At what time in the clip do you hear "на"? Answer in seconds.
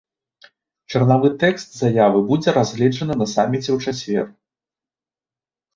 3.21-3.27